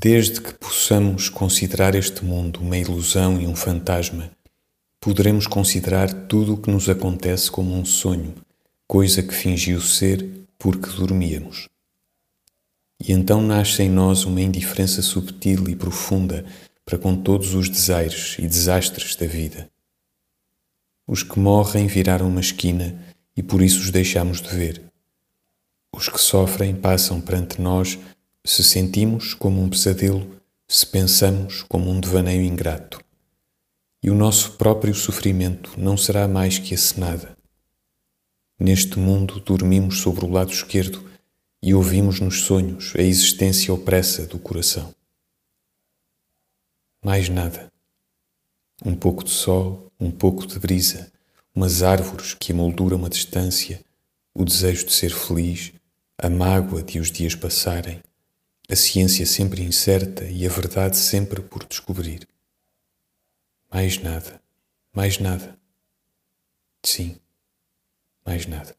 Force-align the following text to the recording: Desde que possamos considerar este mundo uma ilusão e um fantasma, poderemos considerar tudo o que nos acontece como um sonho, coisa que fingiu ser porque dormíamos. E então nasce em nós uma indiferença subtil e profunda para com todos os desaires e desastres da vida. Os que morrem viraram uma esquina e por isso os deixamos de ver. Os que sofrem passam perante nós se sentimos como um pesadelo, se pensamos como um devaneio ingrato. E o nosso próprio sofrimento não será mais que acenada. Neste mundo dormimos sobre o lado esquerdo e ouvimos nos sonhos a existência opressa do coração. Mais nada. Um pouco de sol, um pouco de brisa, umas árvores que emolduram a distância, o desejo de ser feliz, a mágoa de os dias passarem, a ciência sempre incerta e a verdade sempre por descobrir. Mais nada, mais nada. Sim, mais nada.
Desde 0.00 0.40
que 0.40 0.54
possamos 0.54 1.28
considerar 1.28 1.92
este 1.96 2.24
mundo 2.24 2.60
uma 2.60 2.78
ilusão 2.78 3.40
e 3.40 3.48
um 3.48 3.56
fantasma, 3.56 4.30
poderemos 5.00 5.48
considerar 5.48 6.12
tudo 6.28 6.54
o 6.54 6.56
que 6.56 6.70
nos 6.70 6.88
acontece 6.88 7.50
como 7.50 7.74
um 7.74 7.84
sonho, 7.84 8.32
coisa 8.86 9.24
que 9.24 9.34
fingiu 9.34 9.80
ser 9.80 10.24
porque 10.56 10.88
dormíamos. 10.88 11.66
E 13.02 13.10
então 13.10 13.42
nasce 13.42 13.82
em 13.82 13.90
nós 13.90 14.24
uma 14.24 14.40
indiferença 14.40 15.02
subtil 15.02 15.68
e 15.68 15.74
profunda 15.74 16.46
para 16.84 16.96
com 16.96 17.16
todos 17.16 17.54
os 17.54 17.68
desaires 17.68 18.36
e 18.38 18.42
desastres 18.42 19.16
da 19.16 19.26
vida. 19.26 19.68
Os 21.08 21.24
que 21.24 21.40
morrem 21.40 21.88
viraram 21.88 22.28
uma 22.28 22.40
esquina 22.40 22.96
e 23.36 23.42
por 23.42 23.60
isso 23.60 23.80
os 23.80 23.90
deixamos 23.90 24.40
de 24.40 24.48
ver. 24.50 24.80
Os 25.92 26.08
que 26.08 26.20
sofrem 26.20 26.72
passam 26.72 27.20
perante 27.20 27.60
nós 27.60 27.98
se 28.48 28.64
sentimos 28.64 29.34
como 29.34 29.60
um 29.60 29.68
pesadelo, 29.68 30.40
se 30.66 30.86
pensamos 30.86 31.62
como 31.68 31.90
um 31.90 32.00
devaneio 32.00 32.42
ingrato. 32.42 32.98
E 34.02 34.08
o 34.08 34.14
nosso 34.14 34.52
próprio 34.52 34.94
sofrimento 34.94 35.74
não 35.76 35.98
será 35.98 36.26
mais 36.26 36.58
que 36.58 36.74
acenada. 36.74 37.36
Neste 38.58 38.98
mundo 38.98 39.38
dormimos 39.38 39.98
sobre 39.98 40.24
o 40.24 40.30
lado 40.30 40.50
esquerdo 40.50 41.10
e 41.62 41.74
ouvimos 41.74 42.20
nos 42.20 42.40
sonhos 42.40 42.94
a 42.96 43.02
existência 43.02 43.72
opressa 43.72 44.26
do 44.26 44.38
coração. 44.38 44.94
Mais 47.04 47.28
nada. 47.28 47.70
Um 48.82 48.94
pouco 48.94 49.24
de 49.24 49.30
sol, 49.30 49.92
um 50.00 50.10
pouco 50.10 50.46
de 50.46 50.58
brisa, 50.58 51.12
umas 51.54 51.82
árvores 51.82 52.32
que 52.32 52.52
emolduram 52.52 53.04
a 53.04 53.10
distância, 53.10 53.84
o 54.32 54.42
desejo 54.42 54.86
de 54.86 54.94
ser 54.94 55.10
feliz, 55.10 55.70
a 56.16 56.30
mágoa 56.30 56.82
de 56.82 56.98
os 56.98 57.12
dias 57.12 57.34
passarem, 57.34 58.00
a 58.70 58.76
ciência 58.76 59.24
sempre 59.24 59.62
incerta 59.62 60.24
e 60.24 60.46
a 60.46 60.50
verdade 60.50 60.96
sempre 60.98 61.40
por 61.40 61.64
descobrir. 61.64 62.28
Mais 63.72 63.98
nada, 63.98 64.42
mais 64.92 65.18
nada. 65.18 65.58
Sim, 66.84 67.18
mais 68.24 68.46
nada. 68.46 68.76